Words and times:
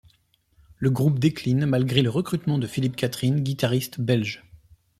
Le 0.77 0.89
groupe 0.89 1.19
décline 1.19 1.67
malgré 1.67 2.01
le 2.01 2.09
recrutement 2.09 2.57
de 2.57 2.65
Philip 2.65 2.95
Catherine, 2.95 3.39
guitariste 3.41 4.01
belge. 4.01 4.43